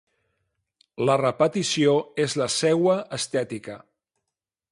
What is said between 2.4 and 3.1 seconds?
la seua